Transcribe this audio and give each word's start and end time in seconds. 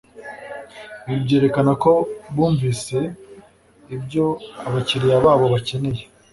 ibi 1.07 1.19
byerekana 1.25 1.71
ko 1.83 1.91
bumvise 2.35 2.97
ibyo 3.95 4.25
abakiriya 4.67 5.17
babo 5.25 5.45
bakeneye 5.53 6.01